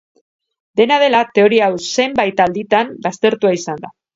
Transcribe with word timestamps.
Dena 0.81 0.97
dela, 1.03 1.19
teoria 1.35 1.67
hau 1.67 1.77
zenbait 1.91 2.43
alditan 2.47 2.93
baztertua 3.07 3.57
izan 3.63 3.87
da. 3.89 3.97